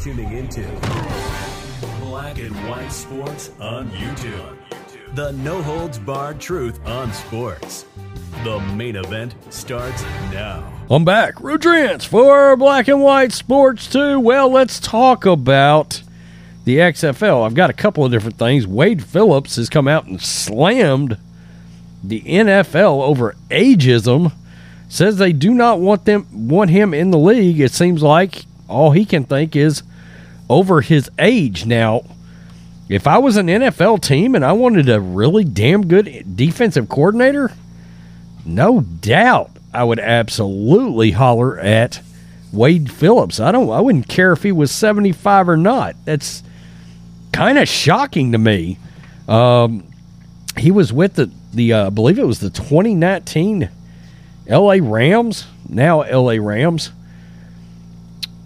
[0.00, 0.62] Tuning into
[2.00, 4.56] Black and White Sports on YouTube.
[5.14, 7.86] The no holds barred truth on sports.
[8.44, 10.70] The main event starts now.
[10.90, 11.36] I'm back.
[11.36, 14.20] Rudrance for Black and White Sports 2.
[14.20, 16.02] Well, let's talk about
[16.64, 17.46] the XFL.
[17.46, 18.66] I've got a couple of different things.
[18.66, 21.16] Wade Phillips has come out and slammed
[22.04, 24.32] the NFL over ageism.
[24.88, 27.60] Says they do not want them want him in the league.
[27.60, 29.82] It seems like all he can think is
[30.48, 31.66] over his age.
[31.66, 32.02] Now,
[32.88, 37.52] if I was an NFL team and I wanted a really damn good defensive coordinator,
[38.44, 42.00] no doubt I would absolutely holler at
[42.52, 43.40] Wade Phillips.
[43.40, 45.96] I don't I wouldn't care if he was 75 or not.
[46.04, 46.42] That's
[47.32, 48.78] kind of shocking to me.
[49.28, 49.84] Um,
[50.56, 53.68] he was with the the uh, I believe it was the 2019
[54.48, 56.92] LA Rams, now LA Rams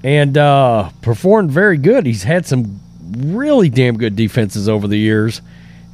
[0.02, 2.06] and uh, performed very good.
[2.06, 2.80] He's had some
[3.16, 5.42] really damn good defenses over the years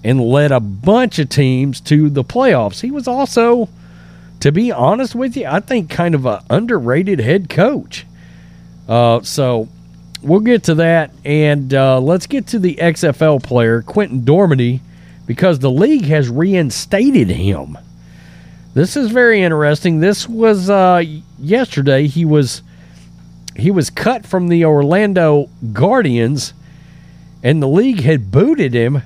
[0.05, 2.81] and led a bunch of teams to the playoffs.
[2.81, 3.69] He was also,
[4.41, 8.07] to be honest with you, I think kind of an underrated head coach.
[8.89, 9.69] Uh, so
[10.23, 11.11] we'll get to that.
[11.25, 14.81] And uh, let's get to the XFL player, Quinten Dormady,
[15.27, 17.77] because the league has reinstated him.
[18.75, 20.01] This is very interesting.
[20.01, 21.03] This was uh,
[21.39, 22.07] yesterday.
[22.07, 22.63] He was
[23.57, 26.53] he was cut from the Orlando Guardians,
[27.43, 29.03] and the league had booted him.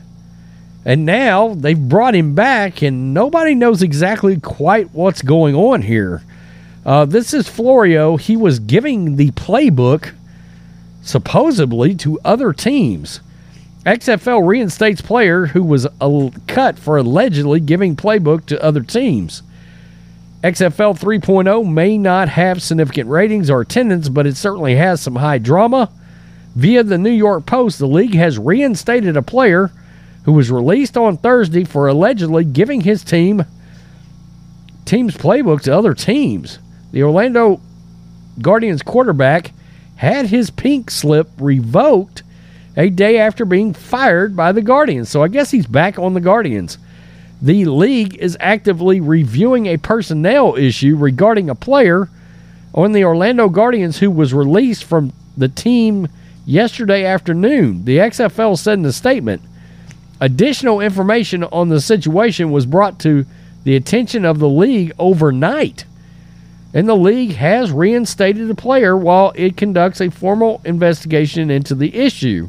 [0.85, 6.23] And now they've brought him back, and nobody knows exactly quite what's going on here.
[6.87, 8.17] Uh, this is Florio.
[8.17, 10.15] He was giving the playbook
[11.03, 13.21] supposedly to other teams.
[13.85, 19.43] XFL reinstates player who was a- cut for allegedly giving playbook to other teams.
[20.43, 25.39] XFL 3.0 may not have significant ratings or attendance, but it certainly has some high
[25.39, 25.91] drama.
[26.57, 29.71] Via the New York Post, the league has reinstated a player
[30.25, 33.45] who was released on Thursday for allegedly giving his team
[34.87, 36.59] team's playbook to other teams.
[36.91, 37.61] The Orlando
[38.41, 39.53] Guardians quarterback
[39.97, 42.23] had his pink slip revoked
[42.77, 45.11] a day after being fired by the Guardians.
[45.11, 46.79] So I guess he's back on the Guardians.
[47.43, 52.09] The league is actively reviewing a personnel issue regarding a player
[52.75, 56.09] on the Orlando Guardians who was released from the team
[56.45, 57.85] yesterday afternoon.
[57.85, 59.43] The XFL said in a statement
[60.21, 63.25] additional information on the situation was brought to
[63.65, 65.87] the attention of the league overnight.
[66.75, 71.95] And the league has reinstated the player while it conducts a formal investigation into the
[71.97, 72.49] issue.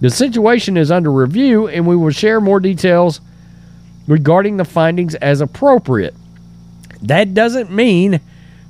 [0.00, 3.20] The situation is under review, and we will share more details
[4.06, 6.14] regarding the findings as appropriate.
[7.02, 8.20] That doesn't mean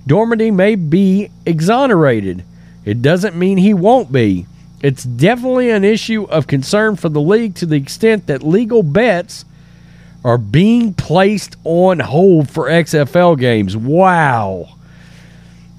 [0.06, 2.45] Dormady may be exonerated.
[2.84, 4.47] It doesn't mean he won't be.
[4.83, 9.45] It's definitely an issue of concern for the league to the extent that legal bets
[10.25, 13.77] are being placed on hold for XFL games.
[13.77, 14.77] Wow.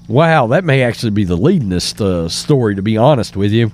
[0.08, 3.72] Wow, that may actually be the leadingest uh, story, to be honest with you.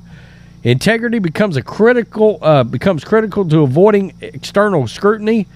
[0.65, 5.47] Integrity becomes a critical uh, becomes critical to avoiding external scrutiny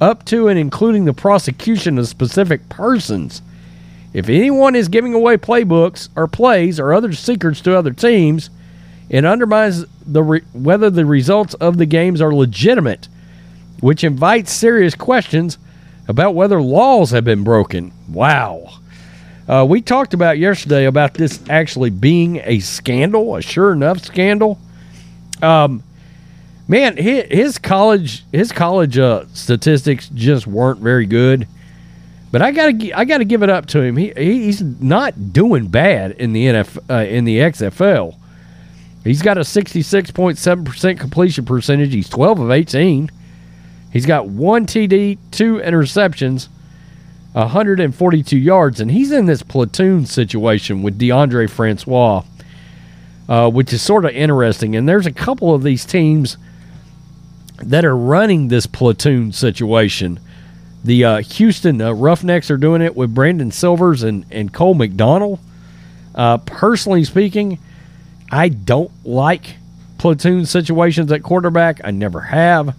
[0.00, 3.42] up to and including the prosecution of specific persons.
[4.12, 8.50] If anyone is giving away playbooks or plays or other secrets to other teams,
[9.08, 13.08] it undermines the re- whether the results of the games are legitimate,
[13.80, 15.58] which invites serious questions
[16.08, 17.92] about whether laws have been broken.
[18.08, 18.78] Wow.
[19.48, 24.58] Uh, we talked about yesterday about this actually being a scandal, a sure enough scandal.
[25.42, 25.82] Um,
[26.68, 31.46] man, his college his college uh, statistics just weren't very good.
[32.32, 33.96] But I gotta I gotta give it up to him.
[33.96, 38.16] He he's not doing bad in the NF uh, in the XFL.
[39.04, 41.92] He's got a sixty six point seven percent completion percentage.
[41.94, 43.10] He's twelve of eighteen.
[43.92, 46.48] He's got one TD, two interceptions,
[47.32, 52.22] 142 yards, and he's in this platoon situation with Deondre Francois,
[53.26, 54.76] uh, which is sort of interesting.
[54.76, 56.36] And there's a couple of these teams
[57.58, 60.20] that are running this platoon situation.
[60.84, 65.40] The uh, Houston uh, Roughnecks are doing it with Brandon Silvers and, and Cole McDonald.
[66.14, 67.58] Uh, personally speaking,
[68.30, 69.56] I don't like
[69.98, 71.80] platoon situations at quarterback.
[71.84, 72.76] I never have.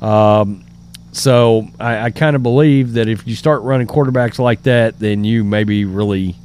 [0.00, 0.64] Um,
[1.12, 5.24] so I, I kind of believe that if you start running quarterbacks like that, then
[5.24, 6.36] you maybe really,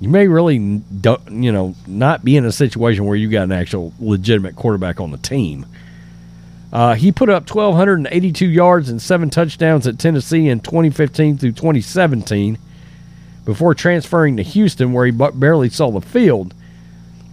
[0.00, 3.92] you may really, you know, not be in a situation where you got an actual
[3.98, 5.66] legitimate quarterback on the team.
[6.72, 12.58] Uh, he put up 1,282 yards and seven touchdowns at Tennessee in 2015 through 2017
[13.44, 16.52] before transferring to Houston, where he barely saw the field.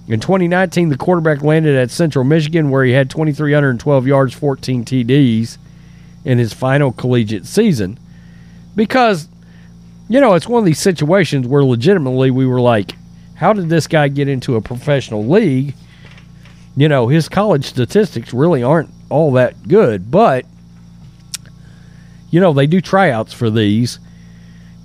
[0.08, 5.58] In 2019, the quarterback landed at Central Michigan, where he had 2,312 yards, 14 TDs
[6.24, 7.98] in his final collegiate season.
[8.76, 9.28] Because,
[10.10, 12.96] you know, it's one of these situations where legitimately we were like,
[13.36, 15.74] how did this guy get into a professional league?
[16.76, 20.44] You know, his college statistics really aren't all that good, but,
[22.32, 24.00] you know, they do tryouts for these.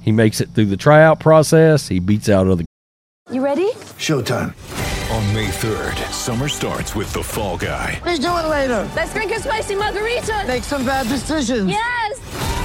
[0.02, 2.64] He makes it through the tryout process, he beats out other.
[3.30, 3.70] You ready?
[3.96, 4.52] Showtime.
[5.16, 8.00] On May 3rd, summer starts with The Fall Guy.
[8.04, 8.86] Let's do it later.
[8.94, 10.44] Let's drink a spicy margarita.
[10.46, 11.70] Make some bad decisions.
[11.70, 12.57] Yes.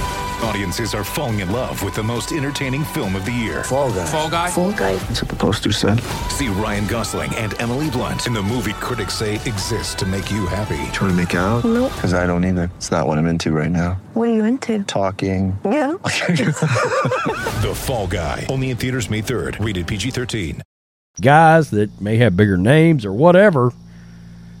[0.44, 3.64] Audiences are falling in love with the most entertaining film of the year.
[3.64, 4.04] Fall guy.
[4.04, 4.50] Fall guy.
[4.50, 4.94] Fall guy.
[4.96, 6.00] That's what the poster said.
[6.30, 10.46] See Ryan Gosling and Emily Blunt in the movie critics say exists to make you
[10.46, 10.76] happy.
[10.92, 11.64] Trying to make it out?
[11.64, 11.92] Nope.
[11.94, 12.70] Because I don't either.
[12.76, 13.94] It's not what I'm into right now.
[14.12, 14.84] What are you into?
[14.84, 15.58] Talking.
[15.64, 15.92] Yeah.
[16.02, 18.46] the Fall Guy.
[18.50, 19.64] Only in theaters May 3rd.
[19.64, 20.60] Rated PG-13
[21.20, 23.72] guys that may have bigger names or whatever.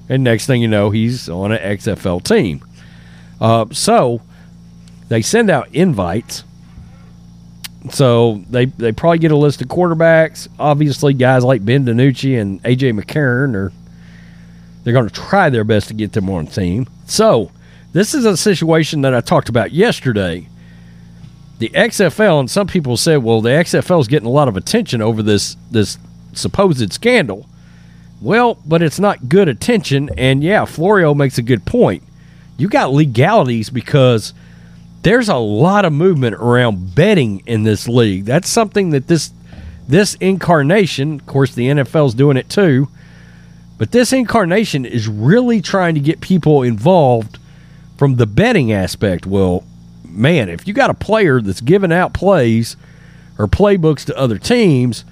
[0.08, 2.64] And next thing you know, he's on an XFL team.
[3.40, 4.20] Uh, so
[5.08, 6.44] they send out invites.
[7.90, 10.48] So they, they probably get a list of quarterbacks.
[10.58, 13.72] Obviously, guys like Ben DiNucci and AJ McCarron are
[14.82, 16.86] they're going to try their best to get them on team.
[17.06, 17.50] So
[17.92, 20.48] this is a situation that I talked about yesterday.
[21.58, 25.00] The XFL and some people said, well, the XFL is getting a lot of attention
[25.00, 25.98] over this this
[26.32, 27.46] supposed scandal.
[28.20, 30.10] Well, but it's not good attention.
[30.16, 32.02] And yeah, Florio makes a good point.
[32.56, 34.34] You got legalities because
[35.04, 38.24] there's a lot of movement around betting in this league.
[38.24, 39.32] That's something that this
[39.86, 42.88] this incarnation, of course, the NFL's doing it too,
[43.76, 47.38] but this incarnation is really trying to get people involved
[47.98, 49.26] from the betting aspect.
[49.26, 49.62] Well,
[50.08, 52.78] man, if you got a player that's giving out plays
[53.38, 55.04] or playbooks to other teams,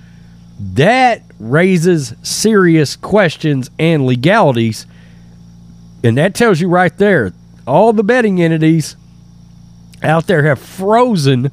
[0.59, 4.87] that raises serious questions and legalities.
[6.03, 7.35] And that tells you right there
[7.67, 8.97] all the betting entities
[10.05, 11.51] out there have frozen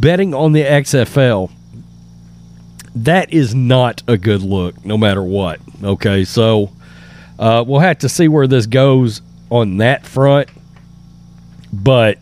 [0.00, 1.50] betting on the XFL.
[2.94, 5.60] That is not a good look, no matter what.
[5.82, 6.70] Okay, so
[7.38, 10.48] uh, we'll have to see where this goes on that front.
[11.72, 12.18] But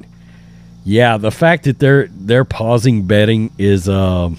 [0.85, 4.38] yeah, the fact that they're they're pausing betting is um,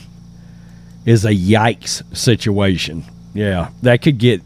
[1.05, 3.03] is a yikes situation.
[3.33, 4.41] Yeah, that could get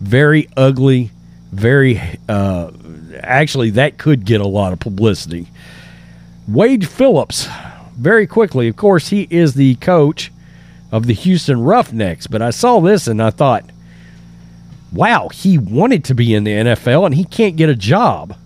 [0.00, 1.10] very ugly.
[1.50, 2.70] Very, uh,
[3.22, 5.48] actually, that could get a lot of publicity.
[6.46, 7.48] Wade Phillips,
[7.96, 10.32] very quickly, of course, he is the coach
[10.90, 12.26] of the Houston Roughnecks.
[12.26, 13.64] But I saw this and I thought,
[14.92, 18.36] wow, he wanted to be in the NFL and he can't get a job.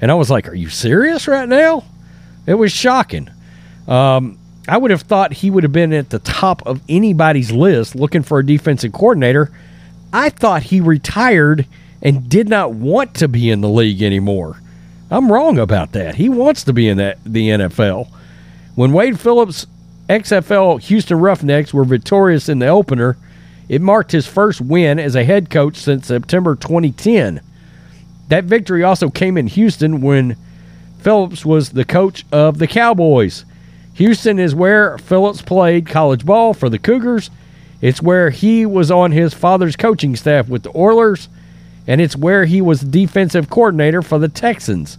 [0.00, 1.84] And I was like, are you serious right now?
[2.46, 3.30] It was shocking.
[3.86, 4.38] Um,
[4.68, 8.22] I would have thought he would have been at the top of anybody's list looking
[8.22, 9.50] for a defensive coordinator.
[10.12, 11.66] I thought he retired
[12.02, 14.60] and did not want to be in the league anymore.
[15.10, 16.16] I'm wrong about that.
[16.16, 18.08] He wants to be in that the NFL.
[18.74, 19.66] When Wade Phillips
[20.08, 23.16] XFL Houston Roughnecks were victorious in the opener,
[23.68, 27.40] it marked his first win as a head coach since September 2010.
[28.28, 30.36] That victory also came in Houston when
[31.00, 33.44] Phillips was the coach of the Cowboys.
[33.94, 37.30] Houston is where Phillips played college ball for the Cougars.
[37.80, 41.28] It's where he was on his father's coaching staff with the Oilers,
[41.86, 44.98] and it's where he was defensive coordinator for the Texans.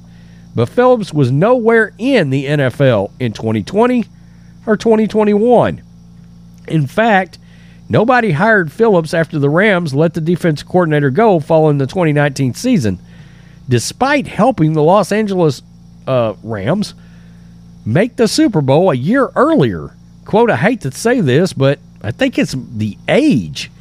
[0.56, 4.06] But Phillips was nowhere in the NFL in 2020
[4.66, 5.82] or 2021.
[6.68, 7.40] In fact,
[7.90, 13.00] nobody hired Phillips after the Rams let the defensive coordinator go following the 2019 season,
[13.68, 15.62] despite helping the Los Angeles
[16.08, 16.94] uh, Rams
[17.86, 19.96] make the Super Bowl a year earlier.
[20.25, 23.72] Quote, I hate to say this, but I think it's the age.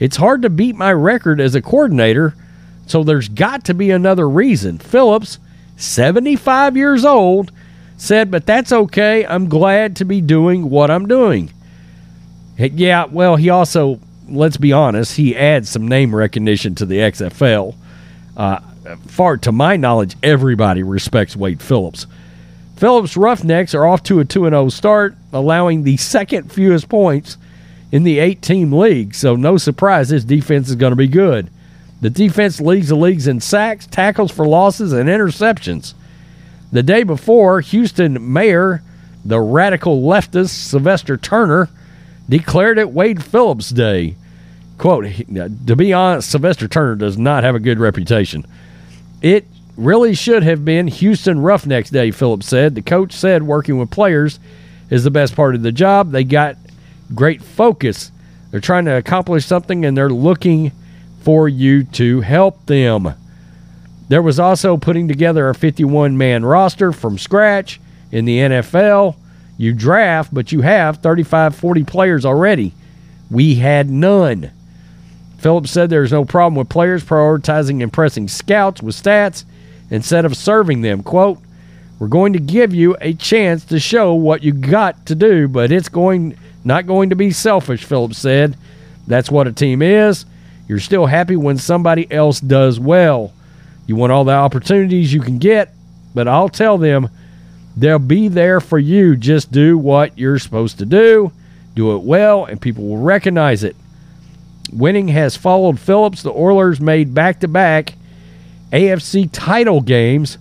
[0.00, 2.34] It's hard to beat my record as a coordinator,
[2.86, 4.78] so there's got to be another reason.
[4.78, 5.38] Phillips,
[5.76, 7.52] 75 years old,
[7.98, 9.26] said, But that's okay.
[9.26, 11.52] I'm glad to be doing what I'm doing.
[12.56, 17.74] Yeah, well, he also, let's be honest, he adds some name recognition to the XFL.
[18.36, 18.60] Uh,
[19.06, 22.06] far to my knowledge, everybody respects Wade Phillips.
[22.76, 27.36] Phillips Roughnecks are off to a 2 0 start allowing the second fewest points
[27.92, 29.14] in the eight team league.
[29.14, 31.50] So, no surprise, this defense is going to be good.
[32.00, 35.94] The defense leads the leagues in sacks, tackles for losses, and interceptions.
[36.72, 38.82] The day before, Houston Mayor,
[39.24, 41.68] the radical leftist Sylvester Turner,
[42.28, 44.16] declared it Wade Phillips Day.
[44.78, 48.46] Quote, uh, to be honest, Sylvester Turner does not have a good reputation.
[49.20, 52.74] It really should have been Houston Roughnecks Day, Phillips said.
[52.74, 54.38] The coach said working with players
[54.88, 56.12] is the best part of the job.
[56.12, 56.56] They got
[57.14, 58.12] great focus.
[58.50, 60.72] They're trying to accomplish something and they're looking
[61.22, 63.14] for you to help them.
[64.08, 69.16] There was also putting together a 51 man roster from scratch in the NFL.
[69.56, 72.72] You draft, but you have 35, 40 players already.
[73.30, 74.50] We had none.
[75.38, 79.44] Phillips said there's no problem with players prioritizing impressing scouts with stats
[79.90, 81.02] instead of serving them.
[81.02, 81.38] Quote,
[81.98, 85.70] we're going to give you a chance to show what you got to do, but
[85.70, 88.56] it's going not going to be selfish, Phillips said.
[89.06, 90.26] That's what a team is.
[90.68, 93.32] You're still happy when somebody else does well.
[93.86, 95.74] You want all the opportunities you can get,
[96.14, 97.08] but I'll tell them
[97.76, 99.16] they'll be there for you.
[99.16, 101.32] Just do what you're supposed to do,
[101.74, 103.74] do it well, and people will recognize it.
[104.72, 106.22] Winning has followed Phillips.
[106.22, 107.94] The Oilers made back to back
[108.72, 110.38] AFC title games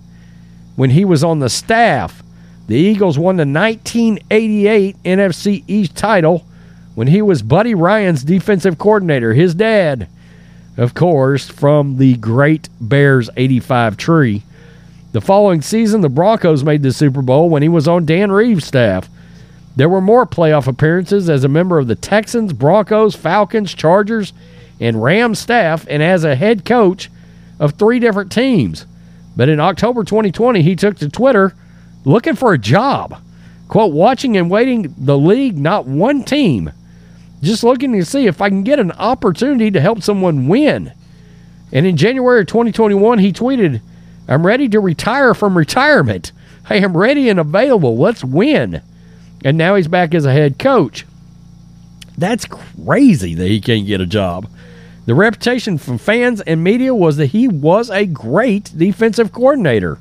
[0.75, 2.21] when he was on the staff.
[2.69, 6.45] The Eagles won the 1988 NFC East title
[6.93, 10.07] when he was Buddy Ryan's defensive coordinator, his dad,
[10.77, 14.43] of course, from the great Bears 85 tree.
[15.13, 18.65] The following season, the Broncos made the Super Bowl when he was on Dan Reeves'
[18.65, 19.09] staff.
[19.75, 24.31] There were more playoff appearances as a member of the Texans, Broncos, Falcons, Chargers,
[24.79, 27.09] and Rams staff, and as a head coach
[27.59, 28.85] of three different teams.
[29.35, 31.55] But in October 2020, he took to Twitter
[32.05, 33.21] looking for a job.
[33.67, 36.71] Quote, watching and waiting the league, not one team.
[37.41, 40.91] Just looking to see if I can get an opportunity to help someone win.
[41.71, 43.81] And in January of 2021, he tweeted,
[44.27, 46.31] I'm ready to retire from retirement.
[46.69, 47.97] I am ready and available.
[47.97, 48.81] Let's win.
[49.45, 51.05] And now he's back as a head coach.
[52.17, 54.49] That's crazy that he can't get a job.
[55.05, 59.97] The reputation from fans and media was that he was a great defensive coordinator.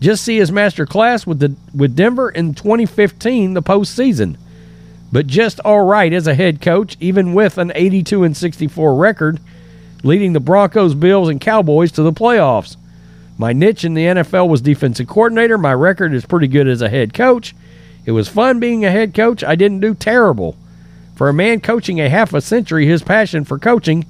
[0.00, 4.36] Just see his master class with the with Denver in 2015, the postseason.
[5.10, 9.40] But just all right as a head coach, even with an 82 and 64 record,
[10.02, 12.76] leading the Broncos, Bills, and Cowboys to the playoffs.
[13.38, 15.58] My niche in the NFL was defensive coordinator.
[15.58, 17.54] My record is pretty good as a head coach.
[18.04, 19.44] It was fun being a head coach.
[19.44, 20.56] I didn't do terrible.
[21.16, 24.06] For a man coaching a half a century, his passion for coaching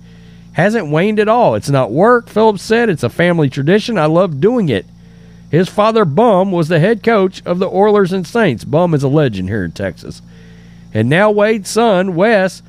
[0.52, 1.54] hasn't waned at all.
[1.54, 2.88] It's not work, Phillips said.
[2.88, 3.98] It's a family tradition.
[3.98, 4.86] I love doing it.
[5.50, 8.64] His father, Bum, was the head coach of the Oilers and Saints.
[8.64, 10.22] Bum is a legend here in Texas.
[10.92, 12.62] And now Wade's son, Wes,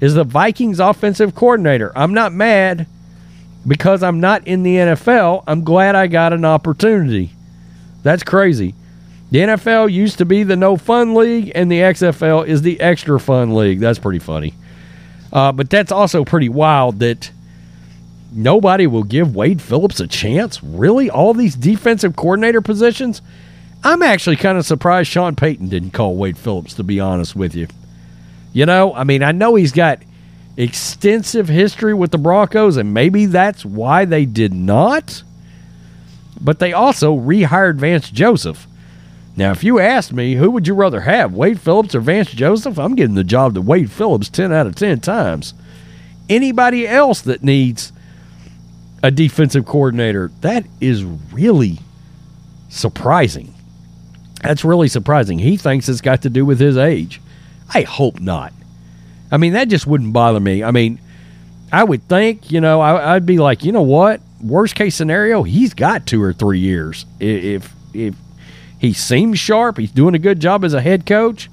[0.00, 1.92] is the Vikings offensive coordinator.
[1.96, 2.86] I'm not mad
[3.66, 5.44] because I'm not in the NFL.
[5.46, 7.30] I'm glad I got an opportunity.
[8.02, 8.74] That's crazy.
[9.30, 13.20] The NFL used to be the no fun league, and the XFL is the extra
[13.20, 13.78] fun league.
[13.78, 14.54] That's pretty funny.
[15.32, 17.30] Uh, but that's also pretty wild that
[18.32, 20.62] nobody will give Wade Phillips a chance.
[20.62, 21.10] Really?
[21.10, 23.22] All these defensive coordinator positions?
[23.82, 27.54] I'm actually kind of surprised Sean Payton didn't call Wade Phillips, to be honest with
[27.54, 27.66] you.
[28.52, 30.00] You know, I mean, I know he's got
[30.56, 35.22] extensive history with the Broncos, and maybe that's why they did not.
[36.40, 38.66] But they also rehired Vance Joseph.
[39.36, 42.78] Now, if you asked me, who would you rather have, Wade Phillips or Vance Joseph?
[42.78, 45.54] I'm getting the job to Wade Phillips 10 out of 10 times.
[46.28, 47.92] Anybody else that needs
[49.02, 51.78] a defensive coordinator, that is really
[52.68, 53.54] surprising.
[54.42, 55.38] That's really surprising.
[55.38, 57.20] He thinks it's got to do with his age.
[57.72, 58.52] I hope not.
[59.30, 60.64] I mean, that just wouldn't bother me.
[60.64, 60.98] I mean,
[61.72, 64.20] I would think, you know, I, would be like, you know what?
[64.42, 67.04] Worst case scenario, he's got two or three years.
[67.20, 68.14] If if
[68.78, 71.50] he seems sharp, he's doing a good job as a head coach.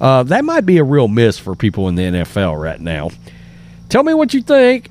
[0.00, 3.10] Uh, that might be a real miss for people in the NFL right now.
[3.88, 4.90] Tell me what you think,